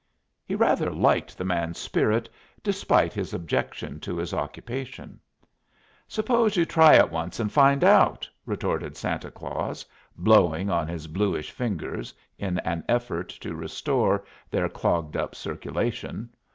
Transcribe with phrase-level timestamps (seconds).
[0.43, 2.27] He rather liked the man's spirit,
[2.63, 5.19] despite his objection to his occupation.
[6.07, 9.85] "Suppose you try it once and find out," retorted Santa Claus,
[10.17, 16.31] blowing on his bluish fingers in an effort to restore their clogged up circulation.